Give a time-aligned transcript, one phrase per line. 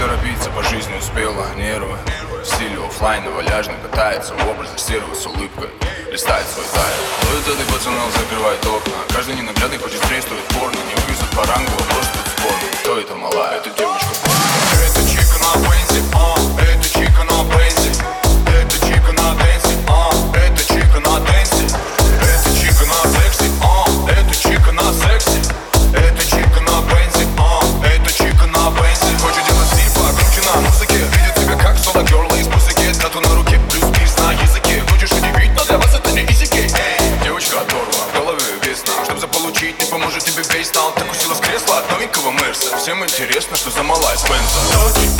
[0.00, 1.44] торопиться по жизни успела.
[1.56, 1.98] Нервы
[2.42, 5.68] в стиле оффлайна валяжно катается В образе серого с улыбкой
[6.10, 7.00] листает свой тайм.
[7.22, 8.94] Но этот и пацанал закрывает окна.
[9.14, 11.76] Каждый ненаглядный хочет стрействовать порно Не вывезут по рангу,
[39.70, 40.92] Кредит не поможет тебе весь стал.
[40.94, 42.76] Так усила в кресло от новенького Мерса.
[42.76, 45.19] Всем интересно, что за малая Спенса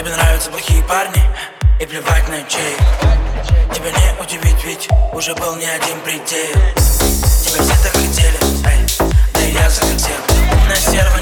[0.00, 1.22] Тебе нравятся плохие парни?
[1.78, 2.74] И плевать на чей.
[3.74, 6.54] Тебя не удивить, ведь уже был не один предел.
[7.44, 10.16] Тебя все так хотели, эй, да и я захотел.
[10.70, 11.18] На серво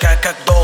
[0.00, 0.59] Девушка как бог